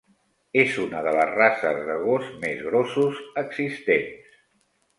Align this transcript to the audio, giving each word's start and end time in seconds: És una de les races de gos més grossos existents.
És 0.61 0.71
una 0.83 1.01
de 1.07 1.13
les 1.15 1.29
races 1.41 1.83
de 1.91 1.99
gos 2.07 2.33
més 2.47 2.65
grossos 2.71 3.23
existents. 3.45 4.35